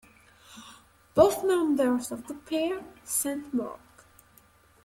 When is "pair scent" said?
2.33-3.53